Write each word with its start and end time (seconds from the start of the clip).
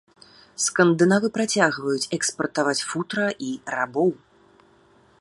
Скандынавы 0.67 1.27
працягвалі 1.37 2.09
экспартаваць 2.19 2.85
футра 2.93 3.27
і 3.49 3.55
рабоў. 3.75 4.09